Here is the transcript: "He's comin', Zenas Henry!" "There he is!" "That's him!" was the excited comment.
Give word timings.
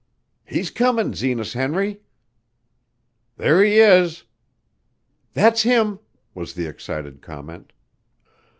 "He's 0.45 0.71
comin', 0.71 1.13
Zenas 1.13 1.53
Henry!" 1.53 2.01
"There 3.37 3.63
he 3.63 3.75
is!" 3.77 4.23
"That's 5.35 5.61
him!" 5.61 5.99
was 6.33 6.55
the 6.55 6.65
excited 6.65 7.21
comment. 7.21 7.71